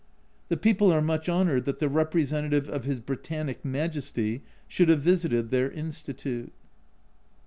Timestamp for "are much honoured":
0.91-1.65